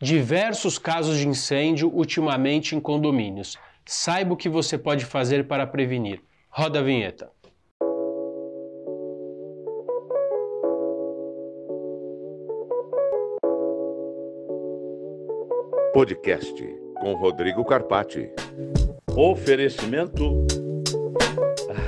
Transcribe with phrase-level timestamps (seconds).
[0.00, 3.56] Diversos casos de incêndio ultimamente em condomínios.
[3.86, 6.20] Saiba o que você pode fazer para prevenir.
[6.50, 7.30] Roda a vinheta.
[15.94, 16.62] Podcast
[17.00, 18.28] com Rodrigo Carpati.
[19.16, 20.46] Oferecimento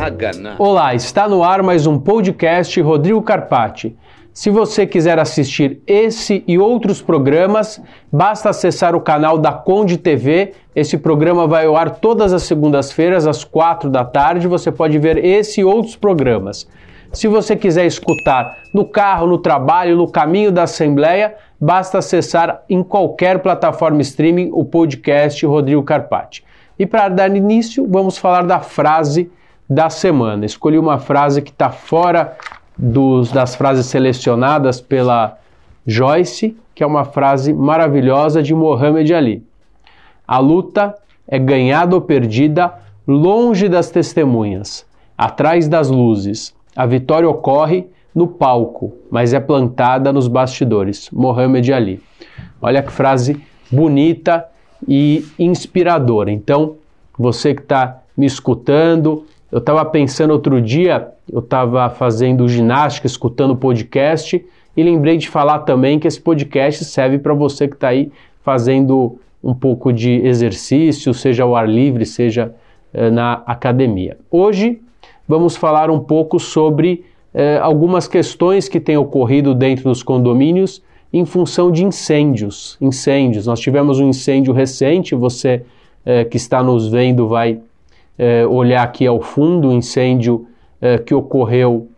[0.00, 0.56] Haganá.
[0.58, 3.94] Olá, está no ar mais um podcast Rodrigo Carpati.
[4.32, 10.52] Se você quiser assistir esse e outros programas, basta acessar o canal da Conde TV.
[10.74, 14.46] Esse programa vai ao ar todas as segundas-feiras, às quatro da tarde.
[14.46, 16.68] Você pode ver esse e outros programas.
[17.12, 22.84] Se você quiser escutar no carro, no trabalho, no caminho da Assembleia, basta acessar em
[22.84, 26.44] qualquer plataforma streaming o podcast Rodrigo Carpati.
[26.78, 29.28] E para dar início, vamos falar da frase
[29.68, 30.46] da semana.
[30.46, 32.36] Escolhi uma frase que está fora
[32.80, 35.38] dos, das frases selecionadas pela
[35.86, 39.44] Joyce, que é uma frase maravilhosa de Muhammad Ali.
[40.26, 40.94] A luta
[41.28, 42.72] é ganhada ou perdida
[43.06, 46.54] longe das testemunhas, atrás das luzes.
[46.74, 51.10] A vitória ocorre no palco, mas é plantada nos bastidores.
[51.12, 52.02] Muhammad Ali.
[52.62, 53.40] Olha que frase
[53.70, 54.46] bonita
[54.88, 56.30] e inspiradora.
[56.30, 56.76] Então,
[57.18, 63.56] você que está me escutando, eu estava pensando outro dia, eu estava fazendo ginástica, escutando
[63.56, 64.44] podcast
[64.76, 68.12] e lembrei de falar também que esse podcast serve para você que está aí
[68.42, 72.54] fazendo um pouco de exercício, seja ao ar livre, seja
[72.92, 74.18] eh, na academia.
[74.30, 74.80] Hoje
[75.26, 81.24] vamos falar um pouco sobre eh, algumas questões que têm ocorrido dentro dos condomínios em
[81.24, 82.76] função de incêndios.
[82.80, 83.46] Incêndios.
[83.46, 85.62] Nós tivemos um incêndio recente, você
[86.06, 87.60] eh, que está nos vendo vai
[88.22, 90.46] é, olhar aqui ao fundo o incêndio
[90.78, 91.88] é, que ocorreu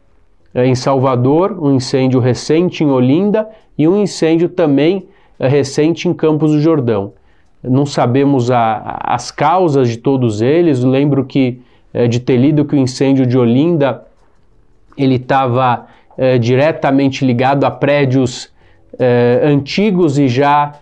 [0.54, 5.08] é, em Salvador, um incêndio recente em Olinda e um incêndio também
[5.40, 7.12] recente em Campos do Jordão.
[7.60, 10.84] Não sabemos a, as causas de todos eles.
[10.84, 11.60] Lembro que
[12.08, 14.04] de ter lido que o incêndio de Olinda
[14.96, 15.86] ele estava
[16.40, 18.50] diretamente ligado a prédios
[19.42, 20.74] antigos e já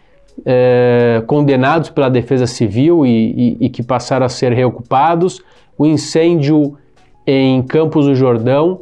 [0.45, 5.43] é, condenados pela Defesa Civil e, e, e, que passaram a ser reocupados.
[5.77, 6.77] O incêndio
[7.27, 8.81] em Campos do Jordão,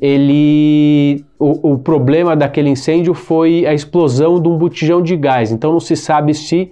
[0.00, 5.50] ele, o, o, problema daquele incêndio foi a explosão de um botijão de gás.
[5.50, 6.70] Então não se sabe se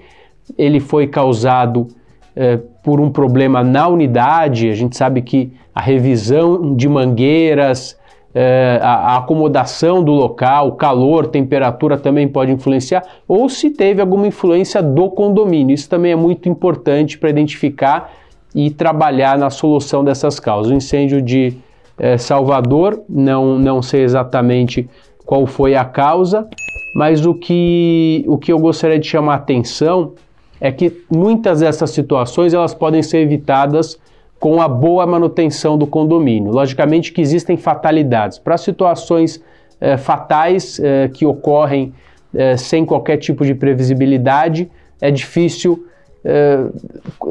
[0.57, 1.89] ele foi causado
[2.35, 4.69] é, por um problema na unidade.
[4.69, 7.99] A gente sabe que a revisão de mangueiras,
[8.39, 14.27] é, a, a, acomodação do local, calor, temperatura também pode influenciar, ou se teve alguma
[14.27, 15.73] influência do condomínio.
[15.73, 18.13] Isso também é muito importante para identificar
[18.55, 20.71] e trabalhar na solução dessas causas.
[20.71, 21.57] O incêndio de
[21.99, 24.87] é, Salvador, não, não sei exatamente
[25.25, 26.47] qual foi a causa,
[26.95, 30.13] mas o que, o que eu gostaria de chamar a atenção
[30.61, 33.99] é que muitas dessas situações elas podem ser evitadas
[34.39, 36.53] com a boa manutenção do condomínio.
[36.53, 38.39] Logicamente que existem fatalidades.
[38.39, 39.43] Para situações
[39.81, 41.93] eh, fatais eh, que ocorrem
[42.35, 44.71] eh, sem qualquer tipo de previsibilidade,
[45.01, 45.85] é difícil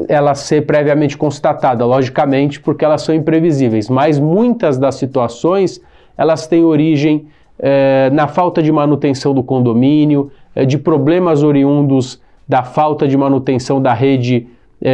[0.08, 3.90] ela ser previamente constatada, logicamente, porque elas são imprevisíveis.
[3.90, 5.82] Mas muitas das situações
[6.16, 7.26] elas têm origem
[8.10, 10.32] na falta de manutenção do condomínio,
[10.66, 14.48] de problemas oriundos da falta de manutenção da rede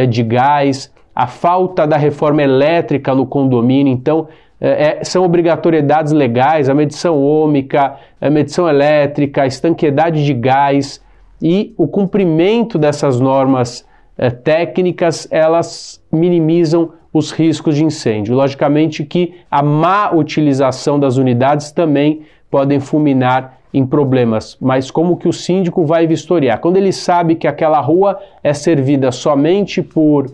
[0.09, 3.93] de gás, a falta da reforma elétrica no condomínio.
[3.93, 4.27] Então,
[4.59, 11.03] é, é, são obrigatoriedades legais, a medição ômica, a medição elétrica, a estanqueidade de gás
[11.41, 13.85] e o cumprimento dessas normas
[14.17, 18.35] é, técnicas, elas minimizam os riscos de incêndio.
[18.35, 25.27] Logicamente que a má utilização das unidades também podem fulminar em problemas, mas como que
[25.27, 26.59] o síndico vai vistoriar?
[26.59, 30.31] Quando ele sabe que aquela rua é servida somente por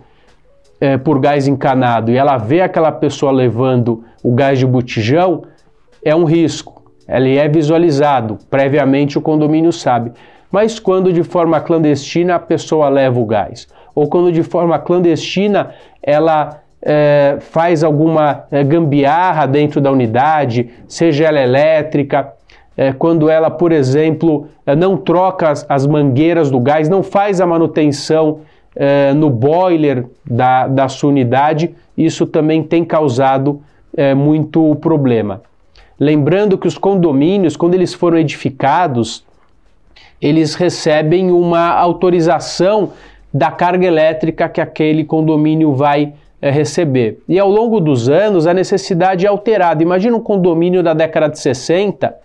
[0.80, 5.44] é, por gás encanado e ela vê aquela pessoa levando o gás de botijão,
[6.04, 6.82] é um risco.
[7.08, 10.12] Ele é visualizado, previamente o condomínio sabe.
[10.52, 15.72] Mas quando de forma clandestina a pessoa leva o gás, ou quando de forma clandestina
[16.02, 22.34] ela é, faz alguma é, gambiarra dentro da unidade, seja ela elétrica,
[22.78, 27.42] é, quando ela, por exemplo, é, não troca as, as mangueiras do gás, não faz
[27.42, 28.40] a manutenção
[28.82, 33.62] eh, no boiler da, da sua unidade, isso também tem causado
[33.96, 35.42] eh, muito problema.
[36.00, 39.26] Lembrando que os condomínios, quando eles foram edificados,
[40.22, 42.94] eles recebem uma autorização
[43.34, 47.20] da carga elétrica que aquele condomínio vai é, receber.
[47.28, 49.84] E ao longo dos anos a necessidade é alterada.
[49.84, 52.16] Imagina um condomínio da década de 60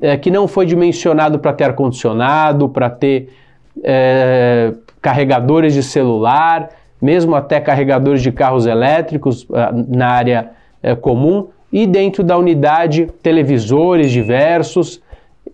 [0.00, 3.30] é, que não foi dimensionado para ter ar-condicionado, para ter
[3.82, 6.68] é, carregadores de celular,
[7.00, 10.50] mesmo até carregadores de carros elétricos ah, na área
[10.82, 15.02] é, comum, e dentro da unidade, televisores diversos,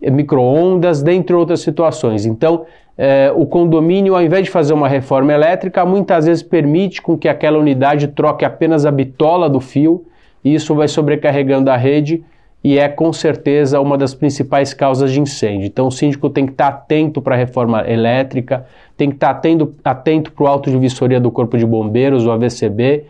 [0.01, 2.25] micro-ondas, dentre outras situações.
[2.25, 7.19] Então, é, o condomínio, ao invés de fazer uma reforma elétrica, muitas vezes permite com
[7.19, 10.05] que aquela unidade troque apenas a bitola do fio,
[10.45, 12.23] e isso vai sobrecarregando a rede
[12.65, 15.67] e é com certeza uma das principais causas de incêndio.
[15.67, 18.65] Então o síndico tem que estar atento para a reforma elétrica,
[18.97, 22.31] tem que estar atento, atento para o auto de vistoria do Corpo de Bombeiros, o
[22.31, 23.05] AVCB,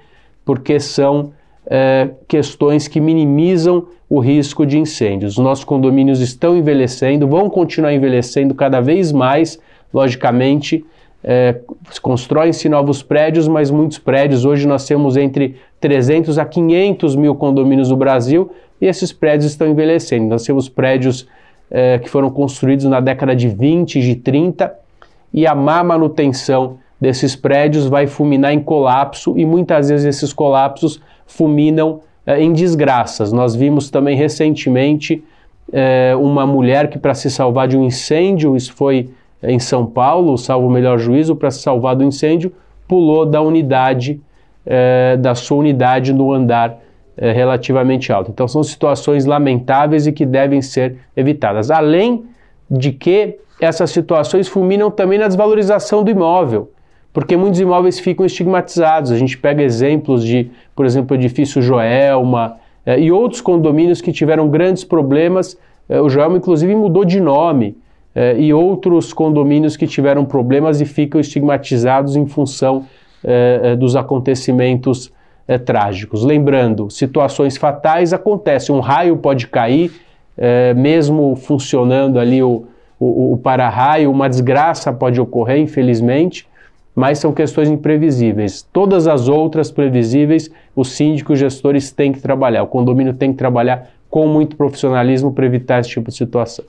[0.44, 1.32] porque são
[1.66, 5.38] é, questões que minimizam o risco de incêndios.
[5.38, 9.60] Os nossos condomínios estão envelhecendo, vão continuar envelhecendo cada vez mais,
[9.92, 10.84] logicamente.
[11.22, 11.60] É,
[12.02, 17.88] Constroem-se novos prédios, mas muitos prédios, hoje nós temos entre 300 a 500 mil condomínios
[17.90, 18.50] no Brasil
[18.84, 20.26] e esses prédios estão envelhecendo.
[20.26, 21.26] Nós temos prédios
[21.70, 24.74] é, que foram construídos na década de 20, de 30
[25.32, 31.00] e a má manutenção desses prédios vai fulminar em colapso e muitas vezes esses colapsos
[31.26, 33.32] fulminam eh, em desgraças.
[33.32, 35.24] Nós vimos também recentemente
[35.72, 39.10] eh, uma mulher que, para se salvar de um incêndio, isso foi
[39.42, 42.52] em São Paulo, salvo o melhor juízo, para se salvar do incêndio,
[42.86, 44.20] pulou da unidade,
[45.20, 46.78] da sua unidade no andar
[47.16, 48.30] relativamente alto.
[48.30, 51.70] Então, são situações lamentáveis e que devem ser evitadas.
[51.70, 52.24] Além
[52.70, 56.70] de que essas situações fulminam também na desvalorização do imóvel
[57.14, 59.12] porque muitos imóveis ficam estigmatizados.
[59.12, 64.12] A gente pega exemplos de, por exemplo, o edifício Joelma eh, e outros condomínios que
[64.12, 65.56] tiveram grandes problemas.
[65.88, 67.78] Eh, o Joelma, inclusive, mudou de nome.
[68.16, 72.84] Eh, e outros condomínios que tiveram problemas e ficam estigmatizados em função
[73.78, 75.10] dos acontecimentos
[75.64, 76.24] trágicos.
[76.24, 79.92] Lembrando, situações fatais acontecem, um raio pode cair,
[80.74, 82.64] mesmo funcionando ali o,
[82.98, 86.46] o, o para-raio, uma desgraça pode ocorrer, infelizmente,
[86.94, 88.62] mas são questões imprevisíveis.
[88.72, 93.38] Todas as outras previsíveis, os síndicos e gestores têm que trabalhar, o condomínio tem que
[93.38, 96.64] trabalhar com muito profissionalismo para evitar esse tipo de situação.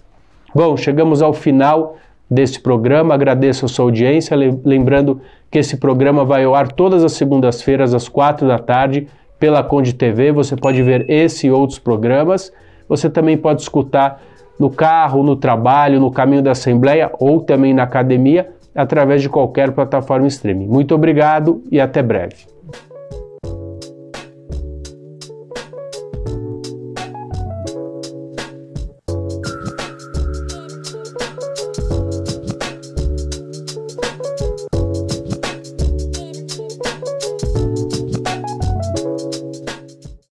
[0.54, 1.98] Bom, chegamos ao final
[2.30, 5.22] desse programa, agradeço a sua audiência, lembrando
[5.56, 9.07] que esse programa vai ao ar todas as segundas-feiras às quatro da tarde
[9.40, 12.52] pela Conde TV, você pode ver esse e outros programas,
[12.90, 14.22] você também pode escutar
[14.60, 19.72] no carro, no trabalho, no caminho da Assembleia ou também na academia através de qualquer
[19.72, 20.68] plataforma streaming.
[20.68, 22.36] Muito obrigado e até breve.